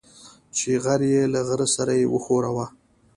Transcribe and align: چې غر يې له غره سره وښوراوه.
چې 0.55 0.69
غر 0.83 1.01
يې 1.11 1.23
له 1.33 1.39
غره 1.47 1.67
سره 1.75 1.93
وښوراوه. 2.13 2.65